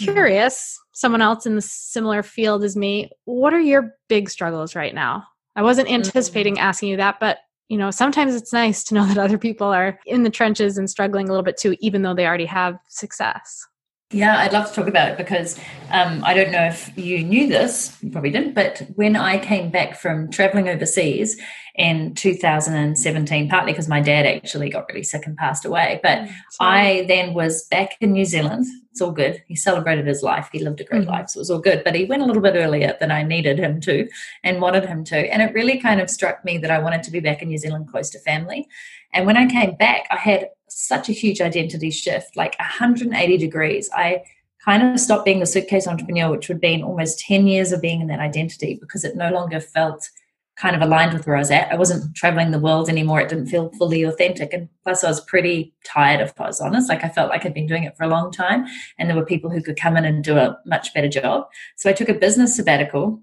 [0.00, 0.12] Mm-hmm.
[0.12, 4.94] Curious, someone else in the similar field as me, what are your big struggles right
[4.94, 5.24] now?
[5.56, 5.96] I wasn't mm-hmm.
[5.96, 7.38] anticipating asking you that, but
[7.68, 10.88] you know, sometimes it's nice to know that other people are in the trenches and
[10.90, 13.66] struggling a little bit too, even though they already have success.
[14.10, 15.58] Yeah, I'd love to talk about it because
[15.90, 19.70] um, I don't know if you knew this, you probably didn't, but when I came
[19.70, 21.40] back from traveling overseas
[21.74, 26.32] in 2017, partly because my dad actually got really sick and passed away, but mm,
[26.60, 28.66] I then was back in New Zealand.
[28.92, 29.42] It's all good.
[29.48, 30.48] He celebrated his life.
[30.52, 31.10] He lived a great mm-hmm.
[31.10, 31.82] life, so it was all good.
[31.82, 34.08] But he went a little bit earlier than I needed him to
[34.44, 35.16] and wanted him to.
[35.16, 37.58] And it really kind of struck me that I wanted to be back in New
[37.58, 38.68] Zealand close to family.
[39.14, 43.88] And when I came back, I had such a huge identity shift, like 180 degrees.
[43.94, 44.24] I
[44.64, 48.00] kind of stopped being the suitcase entrepreneur, which would been almost 10 years of being
[48.00, 50.08] in that identity because it no longer felt
[50.56, 51.70] kind of aligned with where I was at.
[51.72, 53.20] I wasn't traveling the world anymore.
[53.20, 54.52] It didn't feel fully authentic.
[54.52, 56.88] And plus, I was pretty tired, if I was honest.
[56.88, 58.66] Like, I felt like I'd been doing it for a long time,
[58.98, 61.48] and there were people who could come in and do a much better job.
[61.76, 63.20] So I took a business sabbatical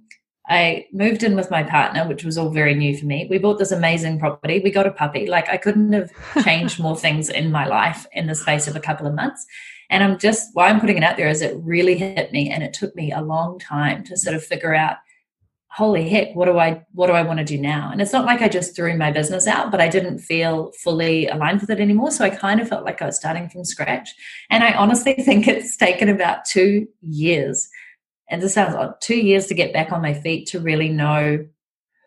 [0.48, 3.28] I moved in with my partner, which was all very new for me.
[3.30, 4.60] We bought this amazing property.
[4.60, 5.28] We got a puppy.
[5.28, 6.12] Like I couldn't have
[6.44, 9.46] changed more things in my life in the space of a couple of months.
[9.90, 12.64] And I'm just why I'm putting it out there is it really hit me and
[12.64, 14.98] it took me a long time to sort of figure out
[15.74, 18.26] holy heck what do i what do i want to do now and it's not
[18.26, 21.80] like i just threw my business out but i didn't feel fully aligned with it
[21.80, 24.10] anymore so i kind of felt like i was starting from scratch
[24.50, 27.70] and i honestly think it's taken about two years
[28.32, 31.46] and this sounds odd, two years to get back on my feet to really know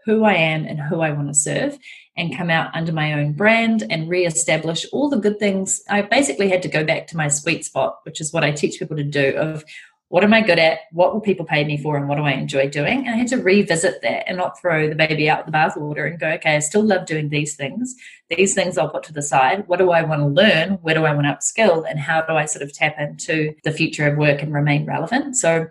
[0.04, 1.78] who I am and who I want to serve
[2.16, 5.82] and come out under my own brand and reestablish all the good things.
[5.88, 8.78] I basically had to go back to my sweet spot, which is what I teach
[8.78, 9.64] people to do of
[10.08, 10.80] what am I good at?
[10.92, 11.96] What will people pay me for?
[11.96, 13.00] And what do I enjoy doing?
[13.00, 16.20] And I had to revisit that and not throw the baby out the bathwater and
[16.20, 17.96] go, okay, I still love doing these things.
[18.28, 19.66] These things I'll put to the side.
[19.66, 20.74] What do I want to learn?
[20.82, 21.84] Where do I want to upskill?
[21.88, 25.36] And how do I sort of tap into the future of work and remain relevant?
[25.36, 25.66] So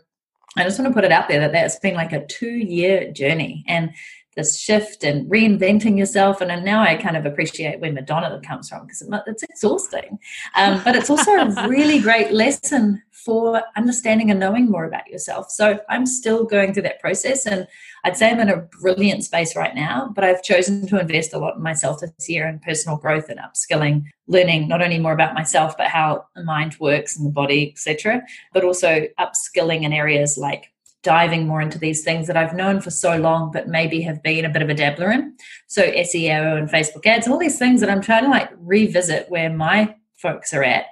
[0.57, 3.11] I just want to put it out there that that's been like a two year
[3.11, 3.91] journey and
[4.35, 6.41] this shift and reinventing yourself.
[6.41, 10.19] And, now I kind of appreciate where Madonna comes from because it's exhausting.
[10.55, 15.49] Um, but it's also a really great lesson for understanding and knowing more about yourself.
[15.49, 17.45] So I'm still going through that process.
[17.45, 17.67] And
[18.03, 21.37] I'd say I'm in a brilliant space right now, but I've chosen to invest a
[21.37, 25.33] lot in myself this year in personal growth and upskilling, learning not only more about
[25.33, 28.21] myself, but how the mind works and the body, etc.,
[28.53, 32.89] but also upskilling in areas like diving more into these things that I've known for
[32.89, 35.35] so long, but maybe have been a bit of a dabbler in.
[35.67, 39.51] So SEO and Facebook ads, all these things that I'm trying to like revisit where
[39.51, 40.85] my folks are at,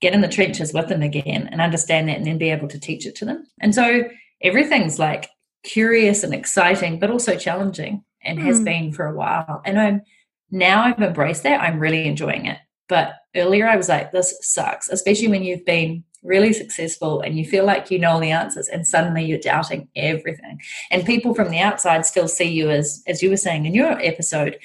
[0.00, 2.78] get in the trenches with them again and understand that and then be able to
[2.78, 3.46] teach it to them.
[3.60, 4.04] And so
[4.42, 5.30] everything's like
[5.62, 8.42] curious and exciting, but also challenging and mm.
[8.42, 8.64] has hmm.
[8.64, 9.62] been for a while.
[9.64, 10.02] And I'm
[10.50, 11.60] now I've embraced that.
[11.60, 12.58] I'm really enjoying it.
[12.88, 17.44] But earlier I was like, this sucks, especially when you've been really successful and you
[17.44, 20.60] feel like you know all the answers and suddenly you're doubting everything.
[20.90, 23.98] And people from the outside still see you as, as you were saying in your
[24.00, 24.58] episode,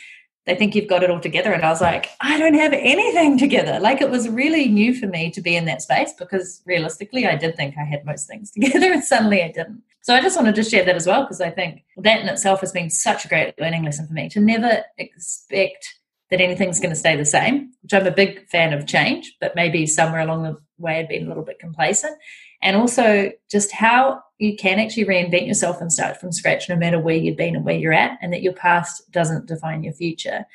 [0.46, 1.54] they think you've got it all together.
[1.54, 3.80] And I was like, I don't have anything together.
[3.80, 7.36] Like it was really new for me to be in that space because realistically, I
[7.36, 9.84] did think I had most things together and suddenly I didn't.
[10.02, 12.62] So I just wanted to share that as well because I think that in itself
[12.62, 15.88] has been such a great learning lesson for me to never expect
[16.32, 19.56] that anything's going to stay the same, which I'm a big fan of change, but
[19.56, 22.18] maybe somewhere along the way I've been a little bit complacent.
[22.62, 27.00] And also just how you can actually reinvent yourself and start from scratch no matter
[27.00, 30.46] where you've been and where you're at, and that your past doesn't define your future.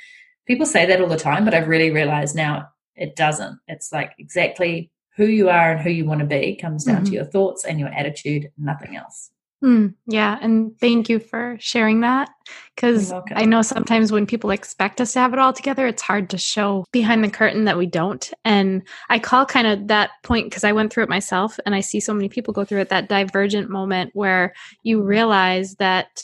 [0.47, 3.59] People say that all the time, but I've really realized now it doesn't.
[3.69, 7.05] It's like exactly who you are and who you want to be comes down mm-hmm.
[7.07, 9.31] to your thoughts and your attitude, nothing else.
[9.65, 10.39] Mm, yeah.
[10.43, 12.29] And thank you for sharing that.
[12.75, 16.29] Because I know sometimes when people expect us to have it all together, it's hard
[16.31, 18.31] to show behind the curtain that we don't.
[18.45, 21.81] And I call kind of that point because I went through it myself and I
[21.81, 24.53] see so many people go through it that divergent moment where
[24.83, 26.23] you realize that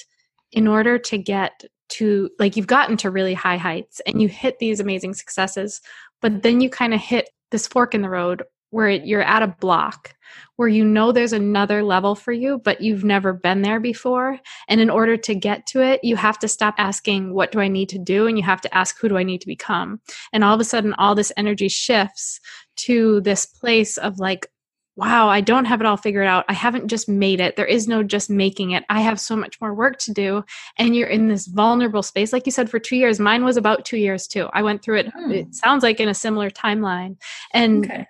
[0.53, 4.59] in order to get to, like, you've gotten to really high heights and you hit
[4.59, 5.81] these amazing successes,
[6.21, 8.43] but then you kind of hit this fork in the road
[8.73, 10.15] where you're at a block
[10.57, 14.39] where you know there's another level for you, but you've never been there before.
[14.69, 17.69] And in order to get to it, you have to stop asking, What do I
[17.69, 18.27] need to do?
[18.27, 20.01] And you have to ask, Who do I need to become?
[20.33, 22.41] And all of a sudden, all this energy shifts
[22.77, 24.47] to this place of like,
[24.95, 26.45] Wow, I don't have it all figured out.
[26.49, 27.57] I haven't just made it.
[27.57, 28.85] There is no just making it.
[28.91, 30.45] I have so much more work to do.
[30.79, 32.31] And you're in this vulnerable space.
[32.31, 34.49] Like you said, for two years, mine was about two years too.
[34.53, 35.33] I went through it, hmm.
[35.33, 37.17] it sounds like in a similar timeline.
[37.53, 38.07] And okay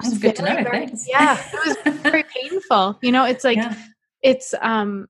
[0.00, 0.54] that's good to know.
[0.62, 2.98] Very, yeah, it was very painful.
[3.02, 3.74] You know, it's like yeah.
[4.22, 5.06] it's um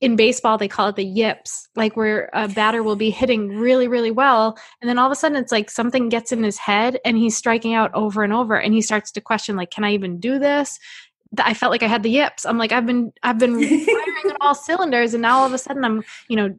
[0.00, 3.88] in baseball they call it the yips, like where a batter will be hitting really,
[3.88, 6.98] really well, and then all of a sudden it's like something gets in his head
[7.04, 9.92] and he's striking out over and over, and he starts to question like, can I
[9.92, 10.78] even do this?
[11.38, 12.44] I felt like I had the yips.
[12.46, 15.58] I'm like, I've been I've been firing on all cylinders, and now all of a
[15.58, 16.54] sudden I'm, you know,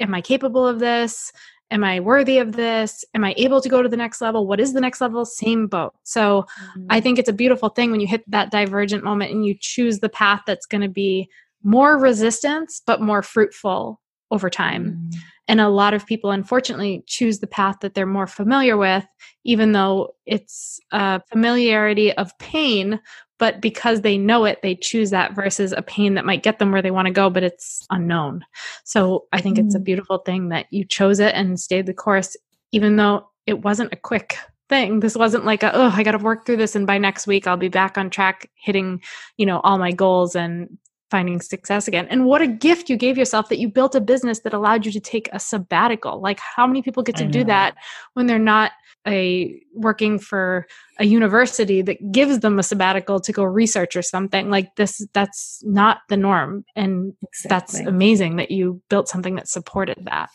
[0.00, 1.32] am I capable of this?
[1.72, 3.04] Am I worthy of this?
[3.14, 4.46] Am I able to go to the next level?
[4.46, 5.24] What is the next level?
[5.24, 5.94] Same boat.
[6.04, 6.86] So mm-hmm.
[6.90, 9.98] I think it's a beautiful thing when you hit that divergent moment and you choose
[9.98, 11.28] the path that's going to be
[11.64, 14.00] more resistance, but more fruitful
[14.30, 14.90] over time.
[14.90, 15.18] Mm-hmm.
[15.48, 19.04] And a lot of people, unfortunately, choose the path that they're more familiar with,
[19.44, 23.00] even though it's a familiarity of pain,
[23.42, 26.70] but because they know it they choose that versus a pain that might get them
[26.70, 28.44] where they want to go but it's unknown
[28.84, 29.84] so i think mm it's a mm.
[29.84, 32.36] beautiful thing that you chose it and stayed the course
[32.72, 34.36] even though it wasn't a quick
[34.68, 37.26] thing this wasn't like a, oh i got to work through this and by next
[37.26, 39.00] week i'll be back on track hitting
[39.36, 40.78] you know all my goals and
[41.12, 42.08] finding success again.
[42.08, 44.92] And what a gift you gave yourself that you built a business that allowed you
[44.92, 46.22] to take a sabbatical.
[46.22, 47.74] Like how many people get to do that
[48.14, 48.72] when they're not
[49.06, 50.66] a working for
[50.98, 55.62] a university that gives them a sabbatical to go research or something like this that's
[55.64, 57.48] not the norm and exactly.
[57.48, 60.30] that's amazing that you built something that supported that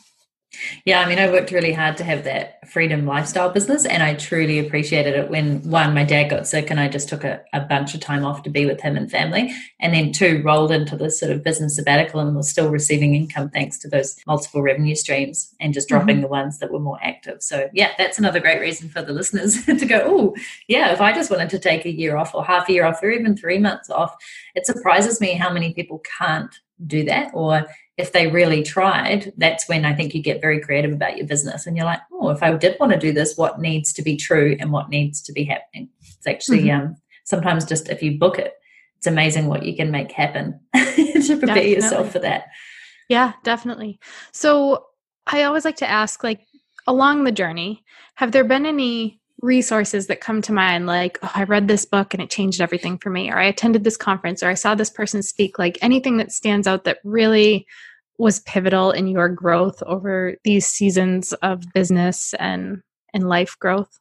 [0.85, 4.15] yeah, I mean, I worked really hard to have that freedom lifestyle business, and I
[4.15, 7.61] truly appreciated it when one, my dad got sick, and I just took a, a,
[7.61, 10.95] bunch of time off to be with him and family, and then two, rolled into
[10.95, 14.95] this sort of business sabbatical and was still receiving income thanks to those multiple revenue
[14.95, 16.23] streams and just dropping mm-hmm.
[16.23, 17.43] the ones that were more active.
[17.43, 20.35] So, yeah, that's another great reason for the listeners to go, oh,
[20.67, 23.03] yeah, if I just wanted to take a year off or half a year off
[23.03, 24.15] or even three months off,
[24.55, 26.53] it surprises me how many people can't
[26.85, 27.65] do that or
[27.97, 31.65] if they really tried, that's when I think you get very creative about your business.
[31.65, 34.15] And you're like, oh, if I did want to do this, what needs to be
[34.15, 35.89] true and what needs to be happening?
[36.01, 36.87] It's actually mm-hmm.
[36.87, 36.95] um,
[37.25, 38.53] sometimes just if you book it,
[38.97, 41.73] it's amazing what you can make happen to prepare definitely.
[41.73, 42.45] yourself for that.
[43.09, 43.99] Yeah, definitely.
[44.31, 44.85] So
[45.25, 46.41] I always like to ask, like,
[46.85, 47.83] along the journey,
[48.15, 52.15] have there been any resources that come to mind like oh, i read this book
[52.15, 54.89] and it changed everything for me or i attended this conference or i saw this
[54.89, 57.67] person speak like anything that stands out that really
[58.17, 62.81] was pivotal in your growth over these seasons of business and
[63.13, 63.99] and life growth?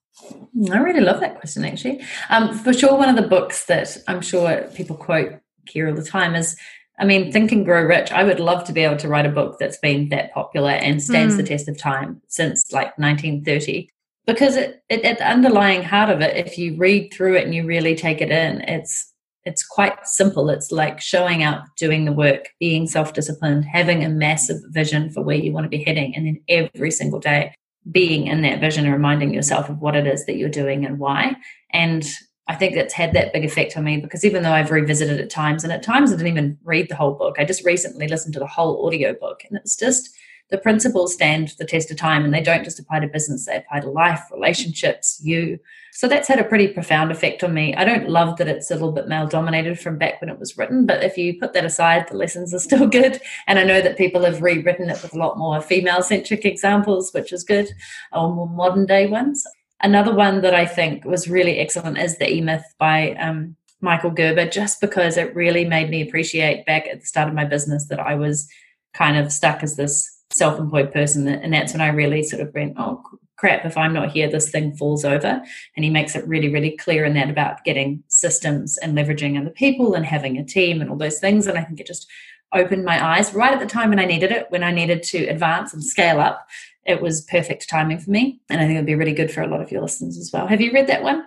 [0.70, 2.02] I really love that question actually.
[2.30, 5.32] Um, for sure one of the books that i'm sure people quote
[5.68, 6.56] here all the time is
[6.98, 9.30] I mean, Think and Grow Rich, I would love to be able to write a
[9.30, 11.36] book that's been that popular and stands mm.
[11.36, 13.90] the test of time since like 1930
[14.26, 17.54] because it, it, at the underlying heart of it if you read through it and
[17.54, 19.12] you really take it in it's
[19.46, 20.50] it's quite simple.
[20.50, 25.36] It's like showing up doing the work being self-disciplined having a massive vision for where
[25.36, 27.54] you want to be heading and then every single day
[27.90, 30.98] being in that vision and reminding yourself of what it is that you're doing and
[30.98, 31.36] why.
[31.70, 32.04] And
[32.48, 35.30] I think it's had that big effect on me because even though I've revisited at
[35.30, 38.34] times, and at times I didn't even read the whole book, I just recently listened
[38.34, 40.10] to the whole audio book, and it's just
[40.50, 43.56] the principles stand the test of time and they don't just apply to business, they
[43.56, 45.58] apply to life, relationships, you.
[45.92, 47.74] So that's had a pretty profound effect on me.
[47.74, 50.56] I don't love that it's a little bit male dominated from back when it was
[50.56, 53.20] written, but if you put that aside, the lessons are still good.
[53.46, 57.12] And I know that people have rewritten it with a lot more female centric examples,
[57.12, 57.68] which is good,
[58.12, 59.44] or more modern day ones.
[59.82, 64.10] Another one that I think was really excellent is The E Myth by um, Michael
[64.10, 67.86] Gerber just because it really made me appreciate back at the start of my business
[67.88, 68.48] that I was
[68.94, 71.28] kind of stuck as this self employed person.
[71.28, 73.02] And that's when I really sort of went, oh,
[73.36, 75.42] crap, if I'm not here, this thing falls over.
[75.76, 79.50] And he makes it really, really clear in that about getting systems and leveraging other
[79.50, 81.46] people and having a team and all those things.
[81.46, 82.08] And I think it just
[82.52, 85.26] opened my eyes right at the time when I needed it, when I needed to
[85.26, 86.46] advance and scale up.
[86.84, 88.40] It was perfect timing for me.
[88.48, 90.30] And I think it would be really good for a lot of your listeners as
[90.32, 90.46] well.
[90.46, 91.24] Have you read that one?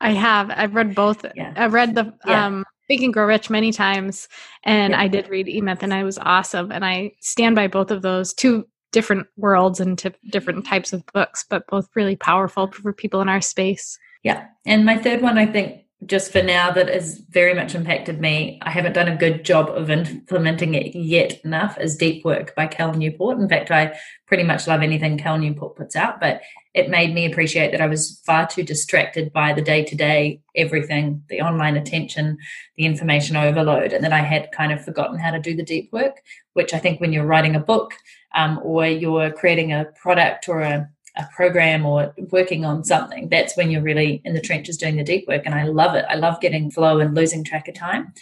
[0.00, 0.50] I have.
[0.50, 1.24] I've read both.
[1.36, 1.52] Yeah.
[1.54, 2.46] I've read the yeah.
[2.46, 4.28] um Think and Grow Rich many times,
[4.64, 5.00] and yeah.
[5.00, 6.70] I did read E Myth, and I was awesome.
[6.70, 11.02] And I stand by both of those two different worlds and to different types of
[11.14, 13.98] books, but both really powerful for people in our space.
[14.22, 14.46] Yeah.
[14.66, 18.58] And my third one, I think, just for now that has very much impacted me.
[18.62, 22.66] I haven't done a good job of implementing it yet enough is Deep Work by
[22.66, 23.38] Cal Newport.
[23.38, 23.96] In fact, I
[24.26, 26.40] pretty much love anything Cal Newport puts out, but
[26.74, 30.40] it made me appreciate that I was far too distracted by the day to day
[30.56, 32.38] everything, the online attention,
[32.76, 35.92] the information overload, and that I had kind of forgotten how to do the deep
[35.92, 36.20] work,
[36.54, 37.94] which I think when you're writing a book
[38.34, 43.56] um, or you're creating a product or a a program or working on something, that's
[43.56, 45.42] when you're really in the trenches doing the deep work.
[45.44, 46.04] And I love it.
[46.08, 48.12] I love getting flow and losing track of time.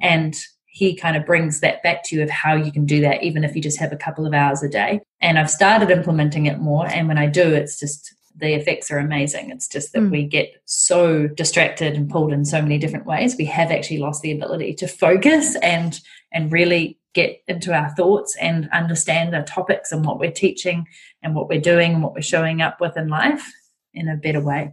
[0.00, 0.36] And
[0.66, 3.44] he kind of brings that back to you of how you can do that, even
[3.44, 5.00] if you just have a couple of hours a day.
[5.20, 6.86] And I've started implementing it more.
[6.86, 9.50] And when I do, it's just the effects are amazing.
[9.50, 10.10] It's just that mm.
[10.10, 13.36] we get so distracted and pulled in so many different ways.
[13.36, 15.98] We have actually lost the ability to focus and
[16.32, 20.86] and really get into our thoughts and understand our topics and what we're teaching
[21.22, 23.50] and what we're doing and what we're showing up with in life
[23.94, 24.72] in a better way.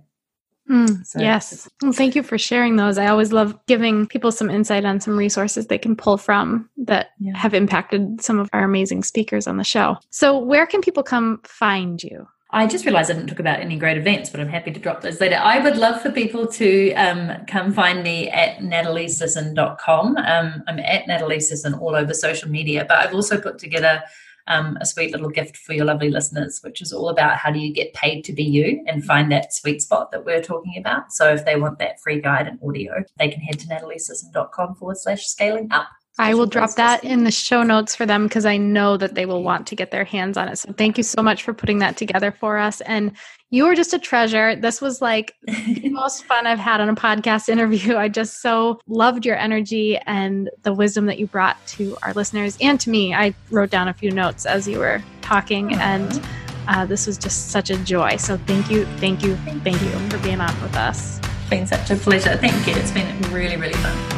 [0.70, 1.68] Mm, so yes.
[1.82, 2.98] Well, thank you for sharing those.
[2.98, 7.12] I always love giving people some insight on some resources they can pull from that
[7.20, 7.38] yeah.
[7.38, 9.98] have impacted some of our amazing speakers on the show.
[10.10, 12.28] So, where can people come find you?
[12.54, 15.02] I just realized I didn't talk about any great events, but I'm happy to drop
[15.02, 15.40] those later.
[15.42, 20.18] I would love for people to um, come find me at nataliesisson.com.
[20.18, 24.04] Um, I'm at nataliesisson all over social media, but I've also put together
[24.46, 27.58] um, a sweet little gift for your lovely listeners, which is all about how do
[27.58, 31.12] you get paid to be you and find that sweet spot that we're talking about.
[31.12, 34.98] So if they want that free guide and audio, they can head to nataliesisson.com forward
[34.98, 35.88] slash scaling up.
[36.20, 39.26] I will drop that in the show notes for them because I know that they
[39.26, 40.58] will want to get their hands on it.
[40.58, 42.82] So thank you so much for putting that together for us.
[42.82, 43.14] And
[43.50, 44.56] you are just a treasure.
[44.56, 47.96] This was like the most fun I've had on a podcast interview.
[47.98, 52.58] I just so loved your energy and the wisdom that you brought to our listeners
[52.62, 53.16] and to me.
[53.16, 56.24] I wrote down a few notes as you were talking, and
[56.68, 58.18] uh, this was just such a joy.
[58.18, 61.20] So thank you, thank you, thank you for being on with us.
[61.20, 62.38] It's been such a pleasure.
[62.38, 62.74] Thank you.
[62.76, 64.13] It's been really, really fun.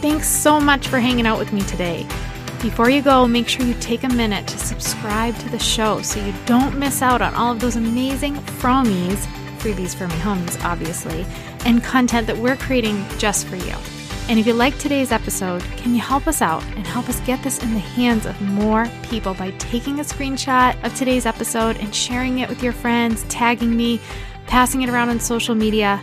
[0.00, 2.06] Thanks so much for hanging out with me today.
[2.62, 6.24] Before you go, make sure you take a minute to subscribe to the show so
[6.24, 9.26] you don't miss out on all of those amazing fromies,
[9.58, 11.26] freebies for me homies, obviously,
[11.66, 13.74] and content that we're creating just for you.
[14.30, 17.42] And if you like today's episode, can you help us out and help us get
[17.42, 21.94] this in the hands of more people by taking a screenshot of today's episode and
[21.94, 24.00] sharing it with your friends, tagging me,
[24.46, 26.02] passing it around on social media?